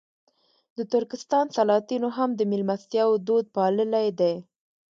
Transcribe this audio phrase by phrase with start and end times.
[0.77, 4.33] د ترکستان سلاطینو هم د مېلمستیاوو دود پاللی دی.